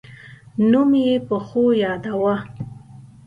[0.69, 2.35] نوم یې په ښو یاداوه.